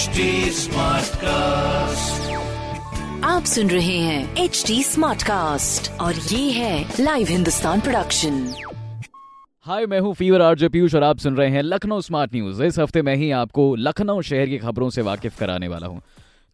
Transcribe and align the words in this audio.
HD 0.00 0.26
Smartcast. 0.56 2.28
आप 3.24 3.44
सुन 3.44 3.70
रहे 3.70 3.96
हैं 3.98 4.36
एच 4.36 4.62
डी 4.66 4.82
स्मार्ट 4.82 5.22
कास्ट 5.22 5.90
और 6.00 6.14
ये 6.14 6.50
है 6.50 6.94
लाइव 7.00 7.26
हिंदुस्तान 7.28 7.80
प्रोडक्शन 7.80 8.38
हाय 9.66 9.86
मैं 9.86 10.00
हूँ 10.00 10.14
फीवर 10.14 10.42
आरजे 10.42 10.68
पीयूष 10.68 10.94
और 10.94 11.02
आप 11.02 11.18
सुन 11.18 11.36
रहे 11.36 11.48
हैं 11.50 11.62
लखनऊ 11.62 12.00
स्मार्ट 12.00 12.34
न्यूज़ 12.34 12.62
इस 12.62 12.78
हफ़्ते 12.78 13.02
मैं 13.02 13.16
ही 13.16 13.30
आपको 13.30 13.74
लखनऊ 13.76 14.22
शहर 14.22 14.46
की 14.46 14.58
खबरों 14.58 14.90
से 14.90 15.02
वाकिफ 15.02 15.38
कराने 15.38 15.68
वाला 15.68 15.86
हूँ। 15.86 16.00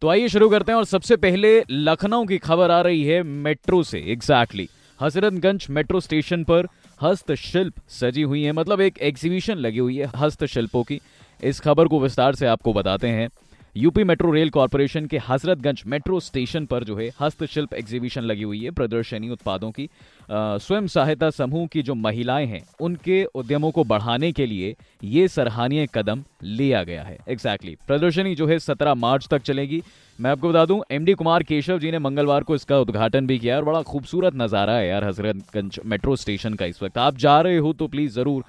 तो 0.01 0.07
आइए 0.07 0.27
शुरू 0.27 0.49
करते 0.49 0.71
हैं 0.71 0.77
और 0.77 0.85
सबसे 0.85 1.15
पहले 1.15 1.63
लखनऊ 1.71 2.25
की 2.25 2.37
खबर 2.37 2.71
आ 2.71 2.81
रही 2.81 3.03
है 3.03 3.21
मेट्रो 3.23 3.83
से 3.83 3.99
exactly 3.99 4.63
exactly. 4.63 5.03
Hazratganj 5.03 5.67
metro 5.69 5.99
station 5.99 6.43
पर 6.43 6.67
हस्तशिल्प 7.01 7.73
सजी 7.89 8.21
हुई 8.21 8.43
है। 8.43 8.51
मतलब 8.51 8.81
एक 8.81 8.97
एग्जीबिशन 9.01 9.57
लगी 9.57 9.79
हुई 9.79 9.97
है 9.97 10.11
हस्तशिल्पों 10.15 10.83
की। 10.83 10.99
इस 11.43 11.59
खबर 11.59 11.87
को 11.87 11.99
विस्तार 11.99 12.35
से 12.35 12.45
आपको 12.47 12.73
बताते 12.73 13.07
हैं। 13.09 13.29
यूपी 13.75 14.03
मेट्रो 14.03 14.31
रेल 14.31 14.49
कॉरपोरेशन 14.49 15.05
के 15.05 15.17
हजरतगंज 15.19 15.81
मेट्रो 15.87 16.19
स्टेशन 16.19 16.65
पर 16.65 16.83
जो 16.83 16.95
है 16.95 17.09
हस्तशिल्प 17.19 17.73
एग्जीबिशन 17.73 18.21
लगी 18.21 18.43
हुई 18.43 18.63
है 18.63 18.71
प्रदर्शनी 18.71 19.29
उत्पादों 19.29 19.69
की। 19.71 19.87
स्वयं 20.29 20.87
सहायता 20.87 21.29
समूह 21.29 21.67
की 21.67 21.81
जो 21.81 21.95
महिलाएँ 21.95 22.45
हैं, 22.45 22.61
उनके 22.81 23.23
उद्यमों 23.35 23.71
को 23.71 23.83
बढ़ाने 23.83 24.31
के 24.31 24.45
लिए 24.45 24.75
ये 25.05 25.27
सराहनीय 25.27 25.87
कदम 25.95 26.23
लिया 26.43 26.83
गया 26.83 27.03
है। 27.03 27.17
Exactly 27.27 27.71
exactly. 27.71 27.87
प्रदर्शनी 27.87 28.35
जो 28.35 28.47
है 28.47 28.59
सत्रह 28.59 28.93
मार्च 28.95 29.27
तक 29.27 29.41
चलेगी। 29.43 29.81
मैं 30.19 30.31
आपको 30.31 30.49
बता 30.49 30.65
दूँ 30.65 30.81
एमडी 30.91 31.13
कुमार 31.13 31.43
केशव 31.43 31.79
जी 31.79 31.91
ने 31.91 31.99
मंगलवार 31.99 32.43
को 32.43 32.55
इसका 32.55 32.79
उद्घाटन 32.79 33.27
भी 33.27 33.39
किया 33.39 33.57
और 33.57 33.63
बड़ा 33.65 33.81
खूबसूरत 33.83 34.35
नज़ारा 34.35 34.73
है 34.73 34.87
यार 34.87 35.03
हजरतगंज 35.03 35.79
मेट्रो 35.85 36.15
स्टेशन 36.15 36.53
का 36.53 36.65
इस 36.65 36.83
वक्त। 36.83 36.97
आप 36.97 37.17
जा 37.17 37.39
रहे 37.41 37.57
हो 37.57 37.73
तो 37.73 37.87
प्लीज़ 37.87 38.13
ज़रूर 38.13 38.43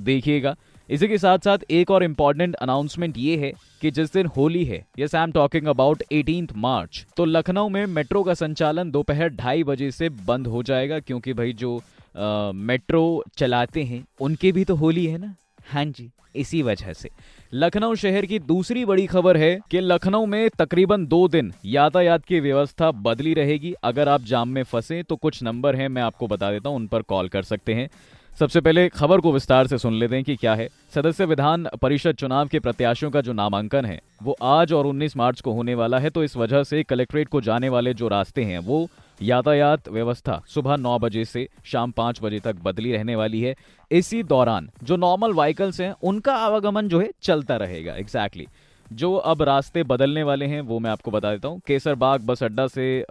देखिएगा। 0.00 0.54
इसी 0.92 1.08
के 1.08 1.16
साथ 1.18 1.38
साथ 1.38 1.58
एक 1.70 1.90
और 1.90 2.04
इम्पोर्टेंट 2.04 2.54
अनाउंसमेंट 2.54 3.18
ये 3.18 3.36
है 3.36 3.52
कि 3.80 3.90
जिस 3.90 4.12
दिन 4.12 4.26
होली 4.26 4.64
है 4.64 4.84
yes 4.98 5.14
I 5.14 5.22
am 5.22 5.32
talking 5.32 5.66
about 5.66 6.02
eighteen 6.12 6.48
March 6.56 7.04
तो 7.16 7.24
लखनऊ 7.24 7.68
में 7.68 7.86
मेट्रो 7.86 8.22
का 8.22 8.34
संचालन 8.34 8.90
दोपहर 8.90 9.28
ढाई 9.28 9.64
बजे 9.64 9.90
से 9.90 10.08
बंद 10.26 10.46
हो 10.46 10.62
जाएगा 10.62 10.98
क्योंकि 11.00 11.32
भाई 11.32 11.52
जो 11.52 11.76
आ, 12.16 12.52
मेट्रो 12.52 13.24
चलाते 13.36 13.82
हैं 13.82 14.04
उनके 14.20 14.52
भी 14.52 14.64
तो 14.64 14.74
होली 14.74 15.06
है 15.06 15.18
ना? 15.18 15.34
हाँ 15.68 15.84
जी 15.86 16.10
इसी 16.36 16.62
वजह 16.62 16.92
से। 16.92 17.08
लखनऊ 17.54 17.94
शहर 17.94 18.26
की 18.26 18.38
दूसरी 18.38 18.84
बड़ी 18.84 19.06
खबर 19.06 19.36
है 19.36 19.58
कि 19.70 19.80
लखनऊ 19.80 20.26
में 20.26 20.48
तकरीबन 20.58 21.06
दो 21.06 21.26
दिन 21.28 21.52
यातायात 21.64 22.24
की 22.24 22.40
व्यवस्था 22.40 22.90
बदली 22.90 23.34
रहेगी। 23.34 23.74
अगर 23.82 24.08
आप 24.08 24.22
जाम 24.24 24.48
में 24.48 24.62
फंसे 24.62 25.02
तो 25.02 25.16
कुछ 25.16 25.42
नंबर 25.42 25.76
हैं 25.76 25.88
मैं 25.88 26.02
आपको 26.02 26.26
बता 26.26 26.50
देता 26.52 26.68
हूँ 26.68 26.76
उन 26.76 26.86
पर 26.86 27.02
कॉल 27.02 27.28
कर 27.28 27.42
सकते 27.42 27.74
हैं। 27.74 27.88
सबसे 28.32 28.60
पहले 28.60 28.88
खबर 28.88 29.20
को 29.20 29.32
विस्तार 29.32 29.66
से 29.66 29.78
सुन 29.78 29.94
लेते 29.94 30.14
हैं 30.14 30.24
कि 30.24 30.34
क्या 30.36 30.54
है। 30.54 30.68
सदस्य 30.94 31.24
विधान 31.24 31.66
परिषद 31.82 32.14
चुनाव 32.14 32.48
के 32.48 32.60
प्रत्याशियों 32.60 33.10
का 33.10 33.20
जो 33.20 33.32
नामांकन 33.32 33.84
है, 33.84 34.00
वो 34.22 34.36
आज 34.42 34.72
और 34.72 34.86
19 34.86 35.16
मार्च 35.16 35.40
को 35.40 35.52
होने 35.52 35.74
वाला 35.74 35.98
है 35.98 36.10
तो 36.10 36.24
इस 36.24 36.36
वजह 36.36 36.62
से 36.62 36.82
कलेक्ट्रेट 36.82 37.28
को 37.28 37.40
जाने 37.40 37.68
वाले 37.68 37.94
जो 37.94 38.08
रास्ते 38.08 38.44
हैं, 38.44 38.58
वो 38.58 38.88
यातायात 39.22 39.88
व्यवस्था 39.88 40.40
सुबह 40.48 40.76
नौ 40.76 40.98
बजे 40.98 41.24
से 41.24 41.46
शाम 41.64 41.90
पाँच 41.90 42.20
बजे 42.22 42.40
तक 42.40 42.62
बदली 42.64 42.92
रहने 42.92 43.16
वाली 43.16 43.40
है। 43.40 43.54
इसी 43.90 44.22
दौरान 44.22 44.70
जो 44.82 44.96
नॉर्मल 44.96 45.32
व्हीकल्स 45.34 45.80
हैं, 45.80 45.94
उनका 46.02 46.36
आवागमन 46.36 46.88
जो 46.88 47.00
है, 47.00 47.10
चलता 47.22 47.56
रहेगा 47.56 47.94
एग्जैक्टली 47.94 48.44
exactly. 48.44 48.96
जो 48.96 49.14
अब 49.14 49.42
रास्ते 49.42 49.82
बदलने 49.82 50.22
वाले 50.22 50.46
हैं, 50.46 50.60
वो 50.60 50.78
मैं 50.78 50.90
आपको 50.90 51.10
बता 51.10 51.30
देता 51.30 51.48
हूँ। 51.48 51.60
केसरबाग 51.66 52.26
बस 52.26 52.42
अड्डा 52.42 52.66
से 52.66 53.04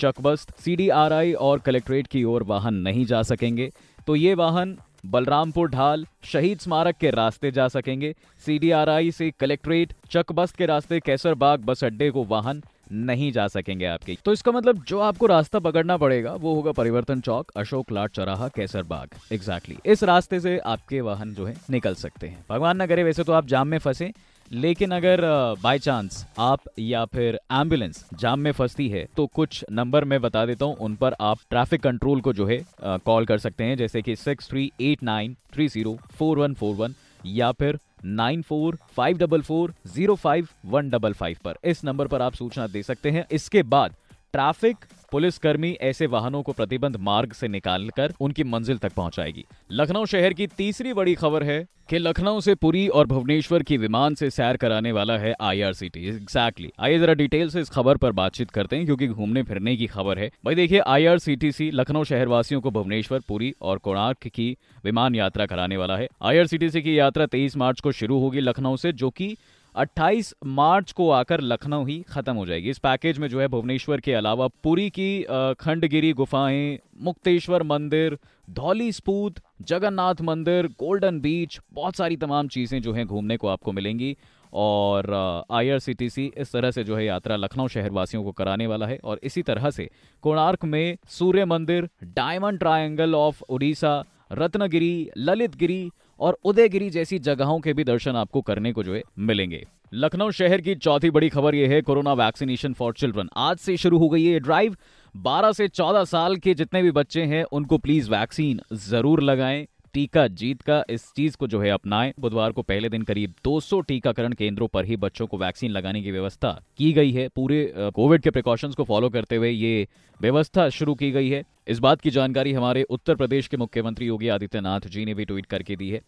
चकबस्त 0.00 0.58
सीडीआरआई 0.60 1.32
और 1.32 1.58
कलेक्ट्रेट 1.58 2.06
की 2.06 2.24
ओर 2.24 2.42
वाहन 2.42 2.74
नहीं 2.74 3.04
जा 3.04 3.22
सकेंगे। 3.22 3.70
तो 4.06 4.16
ये 4.16 4.34
वाहन 4.34 4.76
बलरामपुर 5.06 5.68
ढाल 5.70 6.06
शहीद 6.24 6.58
स्मारक 6.58 6.96
के 6.96 7.10
रास्ते 7.10 7.50
जा 7.50 7.68
सकेंगे। 7.68 8.14
सीडीआरआई 8.46 9.10
से 9.10 9.30
कलेक्ट्रेट 9.40 9.92
चकबस्त 10.10 10.56
के 10.56 10.66
रास्ते 10.66 11.00
कैसरबाग 11.00 11.64
बस 11.64 11.84
अड्डे 11.84 12.10
को 12.10 12.24
वाहन 12.24 12.62
नहीं 12.92 13.30
जा 13.32 13.46
सकेंगे 13.48 13.86
आपके। 13.86 14.16
तो 14.24 14.32
इसका 14.32 14.52
मतलब 14.52 14.82
जो 14.84 14.98
आपको 15.00 15.26
रास्ता 15.26 15.58
पकड़ना 15.58 15.96
पड़ेगा, 15.96 16.32
वो 16.32 16.54
होगा 16.54 16.72
परिवर्तन 16.72 17.20
चौक, 17.20 17.50
अशोक 17.56 17.92
लाट 17.92 18.10
चौराहा, 18.10 18.48
केसर 18.48 18.82
बाग। 18.82 19.08
एग्जैक्टली 19.32 19.78
इस 19.86 20.04
रास्ते 20.04 20.40
से 20.40 20.58
आपके 20.58 21.00
वाहन 21.00 21.34
जो 21.34 21.46
है 21.46 21.56
निकल 21.70 21.94
सकते 21.94 22.26
हैं। 22.26 22.44
भगवान 22.50 22.82
न 22.82 22.86
करे, 22.86 23.04
वैसे 23.04 23.24
तो 23.24 23.32
आप 23.32 23.46
जाम 23.46 23.68
में 23.68 23.78
फंसे 23.78 24.12
लेकिन 24.50 24.90
अगर 24.90 25.20
बाय 25.62 25.78
चांस 25.78 26.24
आप 26.38 26.60
या 26.78 27.04
फिर 27.04 27.38
एंबुलेंस 27.52 28.04
जाम 28.14 28.40
में 28.40 28.50
फंसती 28.52 28.88
है 28.88 29.06
तो 29.16 29.26
कुछ 29.26 29.64
नंबर 29.72 30.04
मैं 30.04 30.20
बता 30.20 30.44
देता 30.46 30.64
हूँ, 30.64 30.76
उन 30.76 30.94
पर 30.96 31.14
आप 31.20 31.38
ट्रैफ़िक 31.50 31.82
कंट्रोल 31.82 32.20
को 32.20 32.32
जो 32.32 32.46
है 32.46 32.60
कॉल 32.82 33.26
कर 33.26 33.38
सकते 33.38 33.64
हैं, 33.64 33.76
जैसे 33.76 34.02
कि 34.02 34.16
six 34.16 34.48
three 34.50 34.70
eight 34.80 35.02
nine 35.02 35.36
three 35.54 35.68
zero 35.68 35.96
four 36.12 36.38
one 36.38 36.54
four 36.54 36.74
one 36.76 36.94
या 37.26 37.50
फिर 37.52 37.78
nine 38.06 38.42
four 38.42 38.76
five 38.96 39.18
double 39.18 39.42
four 39.42 39.74
zero 39.86 40.14
five 40.14 40.48
one 40.66 40.90
double 40.90 41.12
five 41.12 41.36
पर। 41.44 41.56
इस 41.64 41.84
नंबर 41.84 42.06
पर 42.06 42.22
आप 42.22 42.34
सूचना 42.34 42.66
दे 42.66 42.82
सकते 42.82 43.10
हैं। 43.10 43.26
इसके 43.32 43.62
बाद 43.64 43.94
ट्रैफ़िक, 44.34 44.76
पुलिसकर्मी 45.12 45.70
ऐसे 45.80 46.06
वाहनों 46.06 46.42
को 46.42 46.52
प्रतिबंध 46.52 46.96
मार्ग 47.00 47.32
से 47.32 47.48
निकालकर 47.48 48.14
उनकी 48.20 48.44
मंजिल 48.44 48.78
तक 48.78 48.92
पहुंचाएगी। 48.92 49.44
लखनऊ 49.72 50.04
शहर 50.04 50.32
की 50.32 50.46
तीसरी 50.46 50.92
बड़ी 50.92 51.14
खबर 51.14 51.42
है 51.42 51.58
कि 51.90 51.98
लखनऊ 51.98 52.40
से 52.40 52.54
पुरी 52.54 52.86
और 52.88 53.06
भुवनेश्वर 53.06 53.62
की 53.62 53.76
विमान 53.76 54.14
से 54.14 54.30
सैर 54.30 54.56
कराने 54.56 54.92
वाला 54.92 55.18
है 55.18 55.34
आईआरसीटी 55.40 56.06
एग्जैक्टली 56.08 56.72
आइए 56.80 56.98
जरा 56.98 57.14
डिटेल 57.14 57.50
से 57.50 57.60
इस 57.60 57.70
खबर 57.70 57.96
पर 57.96 58.12
बातचीत 58.12 58.50
करते 58.50 58.76
हैं, 58.76 58.84
क्योंकि 58.84 59.08
घूमने 59.08 59.42
फिरने 59.42 59.76
की 59.76 59.86
खबर 59.86 60.18
है। 60.18 60.30
भाई 60.44 60.54
देखिए 60.54 60.80
आईआरसीटीसी 60.80 61.70
लखनऊ 61.70 62.04
शहरवासियों 62.04 62.60
को 62.60 62.70
भुवनेश्वर, 62.70 63.20
पुरी 63.28 63.54
और 63.62 63.78
कोणार्क 63.78 64.26
की 64.26 64.56
विमान 64.84 65.14
यात्रा 65.14 65.46
कराने 65.46 65.76
वाला 65.76 65.96
है। 65.96 66.08
आईआरसीटीसी 66.22 66.82
की 66.82 66.98
यात्रा 66.98 67.26
तेईस 67.26 67.56
मार्च 67.56 67.80
को 67.80 67.92
शुरू 67.92 68.18
होगी 68.20 68.40
लखनऊ 68.40 68.76
से, 68.76 68.92
जो 68.92 69.10
की 69.10 69.36
28 69.74 70.32
मार्च 70.46 70.92
को 70.92 71.10
आकर 71.10 71.40
लखनऊ 71.40 71.84
ही 71.84 72.02
खत्म 72.02 72.34
हो 72.34 72.46
जाएगी। 72.46 72.70
इस 72.70 72.78
पैकेज 72.78 73.18
में 73.18 73.28
जो 73.28 73.40
है 73.40 73.48
भुवनेश्वर 73.48 74.00
के 74.00 74.12
अलावा 74.14 74.46
पुरी 74.62 74.90
की 74.90 75.22
खंडगिरी 75.60 76.12
गुफाएँ, 76.12 76.78
मुक्तेश्वर 77.02 77.62
मंदिर, 77.62 78.18
धौली 78.50 78.92
स्पूत, 78.92 79.40
जगन्नाथ 79.62 80.22
मंदिर, 80.22 80.66
गोल्डन 80.66 81.20
बीच, 81.20 81.58
बहुत 81.72 81.96
सारी 81.96 82.16
तमाम 82.16 82.48
चीज़ें 82.48 82.80
जो 82.82 82.92
हैं 82.92 83.06
घूमने 83.06 83.36
को 83.36 83.48
आपको 83.48 83.72
मिलेंगी। 83.72 84.16
और 84.52 85.12
आईआरसीटीसी 85.50 86.32
इस 86.38 86.52
तरह 86.52 86.70
से 86.70 86.84
जो 86.84 86.96
है 86.96 87.04
यात्रा 87.04 87.36
लखनऊ 87.36 87.68
शहरवासियों 87.68 88.24
को 88.24 88.32
कराने 88.32 88.66
वाला 88.66 88.86
है। 88.86 88.98
और 89.04 89.20
इसी 89.22 89.42
तरह 89.42 89.70
से 89.70 89.90
कोणार्क 90.22 90.64
में 90.64 90.96
सूर्य 91.08 91.44
मंदिर, 91.44 91.88
diamond 92.04 92.58
triangle 92.58 93.14
of 93.14 93.42
Orissa, 93.48 94.04
Ratnagiri, 94.32 95.10
Lalitgiri 95.18 95.90
और 96.20 96.38
उदयगिरी 96.44 96.90
जैसी 96.90 97.18
जगहों 97.18 97.60
के 97.60 97.72
भी 97.72 97.84
दर्शन 97.84 98.16
आपको 98.16 98.40
करने 98.40 98.72
को 98.72 98.82
जो 98.82 98.94
है 98.94 99.02
मिलेंगे। 99.18 99.64
लखनऊ 99.94 100.30
शहर 100.30 100.60
की 100.60 100.74
चौथी 100.74 101.10
बड़ी 101.10 101.28
खबर 101.28 101.54
यह 101.54 101.70
है, 101.70 101.80
कोरोना 101.82 102.12
वैक्सीनेशन 102.12 102.72
फॉर 102.72 102.94
चिल्ड्रन। 102.94 103.28
आज 103.36 103.56
से 103.56 103.76
शुरू 103.76 103.98
हो 103.98 104.08
गई 104.08 104.24
है 104.24 104.40
ड्राइव 104.40 104.76
12 105.14 105.52
से 105.52 105.68
14 105.68 106.04
साल 106.04 106.36
के 106.36 106.54
जितने 106.54 106.82
भी 106.82 106.90
बच्चे 106.90 107.22
हैं, 107.22 107.44
उनको 107.44 107.78
प्लीज़ 107.78 108.10
वैक्सीन 108.10 108.60
ज़रूर 108.72 109.22
लगाएँ। 109.22 109.66
टीका 109.94 110.26
जीत 110.28 110.62
का 110.62 110.82
इस 110.90 111.02
चीज़ 111.16 111.36
को 111.36 111.46
जो 111.46 111.60
है 111.60 111.70
अपनाए। 111.70 112.12
बुधवार 112.20 112.52
को 112.52 112.62
पहले 112.62 112.88
दिन 112.88 113.02
करीब 113.02 113.34
200 113.44 113.80
टीकाकरण 113.80 114.32
केंद्रों 114.32 114.68
पर 114.68 114.84
ही 114.84 114.96
बच्चों 114.96 115.26
को 115.26 115.38
वैक्सीन 115.38 115.70
लगाने 115.70 116.02
की 116.02 116.10
व्यवस्था 116.10 116.50
की 116.78 116.92
गई 116.92 117.12
है। 117.12 117.28
पूरे 117.28 117.72
कोविड 117.94 118.22
के 118.22 118.30
प्रिकॉशंस 118.30 118.74
को 118.74 118.84
फॉलो 118.84 119.08
करते 119.08 119.36
हुए 119.36 119.50
ये 119.50 119.86
व्यवस्था 120.20 120.68
शुरू 120.68 120.94
की 120.94 121.10
गई 121.10 121.28
है। 121.28 121.42
इस 121.68 121.78
बात 121.78 122.00
की 122.00 122.10
जानकारी 122.10 122.52
हमारे 122.52 122.82
उत्तर 122.82 123.14
प्रदेश 123.14 123.48
के 123.48 123.56
मुख्यमंत्री 123.56 124.06
योगी 124.06 124.28
आदित्यनाथ 124.28 124.88
जी 124.88 125.04
ने 125.04 125.14
भी 125.14 125.24
ट्वीट 125.24 125.46
करके 125.46 125.76
दी 125.76 125.90
है। 125.90 126.00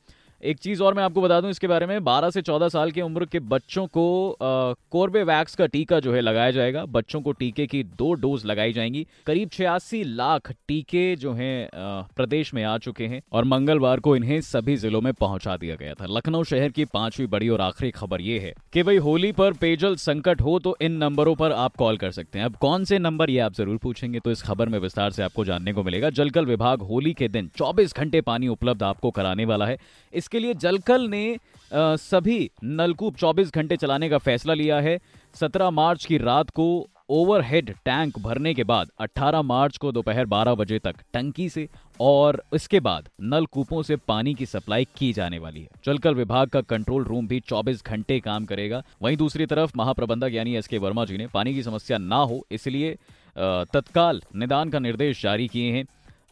एक 0.42 0.58
चीज़ 0.58 0.82
और 0.82 0.94
मैं 0.94 1.02
आपको 1.02 1.20
बता 1.20 1.40
दूँ, 1.40 1.50
इसके 1.50 1.66
बारे 1.66 1.86
में 1.86 1.98
12 2.00 2.30
से 2.30 2.40
14 2.42 2.68
साल 2.68 2.90
की 2.90 3.00
उम्र 3.00 3.24
के 3.24 3.40
बच्चों 3.42 3.86
को 3.88 4.36
कोर्बेवैक्स 4.40 5.54
का 5.54 5.66
टीका 5.66 6.00
जो 6.00 6.12
है 6.14 6.20
लगाया 6.20 6.50
जाएगा। 6.50 6.84
बच्चों 6.86 7.20
को 7.20 7.32
टीके 7.32 7.66
की 7.66 7.82
दो 7.98 8.12
डोज 8.14 8.44
लगाई 8.46 8.72
जाएँगी। 8.72 9.06
करीब 9.26 9.48
छियासी 9.48 10.02
लाख 10.04 10.52
टीके 10.68 11.04
जो 11.16 11.32
हैं 11.32 11.68
प्रदेश 12.16 12.52
में 12.54 12.62
आ 12.64 12.76
चुके 12.78 13.06
हैं 13.06 13.20
और 13.32 13.44
मंगलवार 13.44 14.00
को 14.00 14.16
इन्हें 14.16 14.40
सभी 14.42 14.76
जिलों 14.76 15.00
में 15.00 15.12
पहुँचा 15.12 15.56
दिया 15.56 15.76
गया 15.76 15.94
था। 15.94 16.06
लखनऊ 16.08 16.44
शहर 16.44 16.70
की 16.70 16.84
पांचवी 16.86 17.26
बड़ी 17.26 17.48
और 17.48 17.60
आखिरी 17.60 17.90
खबर 17.90 18.20
ये 18.20 18.38
है 18.38 18.52
कि 18.72 18.82
भाई 18.82 18.96
होली 18.98 19.32
पर 19.32 19.52
पेयजल 19.52 19.96
संकट 19.96 20.40
हो 20.40 20.58
तो 20.58 20.76
इन 20.80 20.96
नंबरों 20.96 21.34
पर 21.34 21.52
आप 21.54 21.76
कॉल 21.76 21.96
कर 21.96 22.10
सकते 22.10 22.38
हैं। 22.38 22.46
अब 22.46 22.56
कौन 22.56 22.84
से 22.84 22.98
नंबर, 22.98 23.30
ये 23.30 23.38
आप 23.38 23.54
ज़रूर 23.54 23.76
पूछेंगे 23.78 24.20
तो 24.20 24.30
इस 24.30 24.42
खबर 24.42 24.68
में 24.68 24.78
विस्तार 24.78 25.10
से 25.10 25.22
आपको 25.22 25.44
जानने 25.44 25.72
को 25.72 25.82
मिलेगा। 25.82 26.10
जलकल 26.12 26.46
विभाग 26.46 26.82
होली 26.82 27.12
के 27.14 27.28
दिन 27.28 27.50
चौबीस 27.56 27.94
घंटे 27.94 28.20
पानी 28.22 28.48
उपलब्ध 28.48 28.82
आपको 28.82 29.10
कराने 29.10 29.44
वाला 29.44 29.66
है। 29.66 29.78
इसके 30.26 30.38
लिए 30.38 30.54
जलकल 30.56 31.06
ने 31.08 31.38
सभी 31.72 32.38
नलकूप 32.64 33.16
24 33.16 33.50
घंटे 33.52 33.76
चलाने 33.76 34.08
का 34.08 34.18
फैसला 34.18 34.54
लिया 34.54 34.78
है। 34.80 34.98
17 35.34 35.70
मार्च 35.70 36.04
की 36.04 36.18
रात 36.18 36.50
को 36.50 36.66
ओवरहेड 37.10 37.70
टैंक 37.84 38.18
भरने 38.18 38.54
के 38.54 38.64
बाद 38.64 38.88
18 39.00 39.42
मार्च 39.42 39.76
को 39.76 39.92
दोपहर 39.92 40.26
12 40.26 40.54
बजे 40.54 40.78
तक 40.78 40.96
टंकी 41.14 41.48
से 41.48 41.68
और 42.00 42.42
इसके 42.54 42.80
बाद 42.80 43.08
नलकूपों 43.24 43.82
से 43.82 43.96
पानी 44.08 44.34
की 44.34 44.46
सप्लाई 44.46 44.86
की 44.96 45.12
जाने 45.12 45.38
वाली 45.38 45.60
है। 45.60 45.68
जलकल 45.84 46.14
विभाग 46.14 46.48
का 46.48 46.60
कंट्रोल 46.62 47.04
रूम 47.04 47.28
भी 47.28 47.40
24 47.42 47.84
घंटे 47.84 48.20
काम 48.20 48.44
करेगा। 48.44 48.82
वहीं 49.02 49.16
दूसरी 49.16 49.46
तरफ़ 49.46 49.72
महाप्रबंधक 49.76 50.32
यानी 50.32 50.56
एस 50.56 50.66
के 50.66 50.78
वर्मा 50.78 51.04
जी 51.04 51.16
ने, 51.16 51.26
पानी 51.26 51.54
की 51.54 51.62
समस्या 51.62 51.98
ना 51.98 52.16
हो, 52.16 52.46
इसलिए 52.50 52.96
तत्काल 53.38 54.22
निदान 54.36 54.70
का 54.70 54.78
निर्देश 54.80 55.22
जारी 55.22 55.48
किए 55.48 55.72
हैं। 55.72 55.84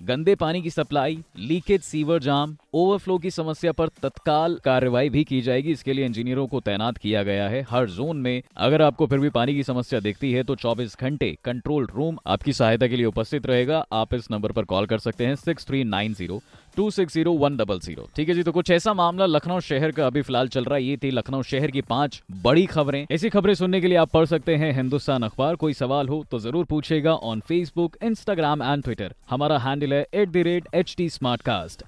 गंदे 0.05 0.35
पानी 0.35 0.61
की 0.63 0.71
supply, 0.71 1.17
leakage, 1.39 1.81
sewer 1.83 2.19
jam 2.23 2.57
overflow 2.75 3.17
की 3.19 3.31
समस्या 3.31 3.73
पर 3.73 3.89
तत्काल 4.03 4.59
कार्रवाई 4.65 5.09
भी 5.09 5.23
की 5.25 5.41
जाएगी। 5.41 5.73
इसके 5.73 5.93
लिए 5.93 6.07
इंजीनियरों 6.07 6.47
को 6.47 6.61
तैनात 6.61 6.99
किया 6.99 7.23
गया 7.23 7.49
है 7.49 7.63
हर 7.71 7.89
जोन 7.91 8.17
में। 8.17 8.43
अगर 8.57 8.83
आपको 8.83 9.07
फिर 9.07 9.19
भी 9.19 9.31
पानी 9.31 9.55
की 9.55 9.63
समस्या 9.63 10.01
दिखती 10.01 10.33
है 10.33 10.43
तो 10.43 10.57
24 10.57 10.97
घंटे 11.01 11.37
कंट्रोल 11.45 11.87
रूम 11.87 12.19
आपकी 12.27 12.53
सहायता 12.53 12.87
के 12.87 12.97
लिए 12.97 13.07
उपस्थित 13.07 13.47
रहेगा। 13.47 13.85
आप 13.93 14.15
इस 14.15 14.31
नंबर 14.31 14.53
पर 14.53 14.65
कॉल 14.65 14.87
कर 14.87 14.99
सकते 14.99 15.27
हैं 15.27 15.35
six 15.37 15.67
three 15.67 15.83
nine 15.87 16.15
zero 16.15 16.41
two 16.77 16.91
six 16.91 17.15
zero 17.15 17.33
one 17.33 17.57
double 17.57 17.81
zero 17.81 18.09
ठीक 18.17 18.29
है 18.29 18.35
जी 18.35 18.43
तो 18.43 18.53
कुछ 18.53 18.71
ऐसा 18.71 18.95
मामला 18.95 19.27
लखनऊ 19.27 19.61
शहर 19.61 19.91
का 19.91 20.07
अभी 20.07 20.23
फ़िलहाल 20.23 20.49
चल 20.49 20.65
रहा 20.65 20.75
है। 20.75 20.85
ये 20.85 20.97
थी 20.97 21.11
लखनऊ 21.11 21.43
शहर 21.43 21.71
की 21.71 21.81
पाँच 21.81 22.23
बड़ी 22.43 22.67
खबरें। 22.67 23.07
ऐसी 23.11 23.29
खबरें 23.29 23.55
सुनने 23.55 23.81
के 23.81 23.89
लिए 23.89 23.97
आप 23.97 24.11
पढ़ 24.11 24.27
सकते 24.27 24.57
हैं 24.57 24.73
हिंदुस्तान 24.73 25.23
अखबार। 25.23 25.57
कोई 25.57 25.73
सवाल 25.73 26.09
हो 26.09 26.25
तो 26.31 26.39
ज़रूर 26.39 26.65
पूछेगा 26.65 27.15
on 27.15 27.41
Facebook 27.41 27.97
Instagram 28.03 28.63
and 28.63 28.83
Twitter 28.83 29.15
हमारा 29.31 29.59
हैंडल 29.59 29.95
है 29.95 30.07
एट 30.15 30.37
रेट 30.37 30.69
एच 30.75 30.95
टी 30.99 31.09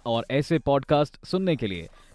और 0.06 0.26
ऐसे 0.30 0.58
पॉडकास्ट 0.58 1.24
सुनने 1.26 1.56
के 1.56 1.66
लिए 1.66 1.88